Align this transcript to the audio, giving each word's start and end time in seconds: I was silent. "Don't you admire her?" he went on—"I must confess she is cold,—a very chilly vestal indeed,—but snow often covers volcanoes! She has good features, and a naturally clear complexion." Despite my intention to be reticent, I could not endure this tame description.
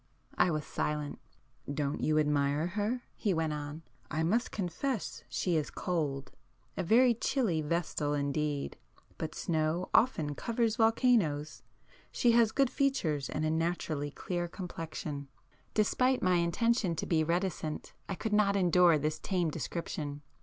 I 0.35 0.49
was 0.49 0.65
silent. 0.65 1.19
"Don't 1.71 2.01
you 2.01 2.17
admire 2.17 2.65
her?" 2.65 3.03
he 3.15 3.35
went 3.35 3.53
on—"I 3.53 4.23
must 4.23 4.49
confess 4.51 5.23
she 5.29 5.55
is 5.55 5.69
cold,—a 5.69 6.81
very 6.81 7.13
chilly 7.13 7.61
vestal 7.61 8.15
indeed,—but 8.15 9.35
snow 9.35 9.89
often 9.93 10.33
covers 10.33 10.77
volcanoes! 10.77 11.61
She 12.11 12.31
has 12.31 12.51
good 12.51 12.71
features, 12.71 13.29
and 13.29 13.45
a 13.45 13.51
naturally 13.51 14.09
clear 14.09 14.47
complexion." 14.47 15.27
Despite 15.75 16.23
my 16.23 16.37
intention 16.37 16.95
to 16.95 17.05
be 17.05 17.23
reticent, 17.23 17.93
I 18.09 18.15
could 18.15 18.33
not 18.33 18.55
endure 18.55 18.97
this 18.97 19.19
tame 19.19 19.51
description. 19.51 20.23